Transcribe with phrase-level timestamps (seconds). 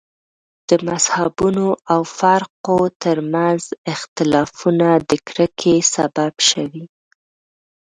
[0.69, 3.63] د مذهبونو او فرقو تر منځ
[3.93, 6.85] اختلافونه د کرکې سبب شوي.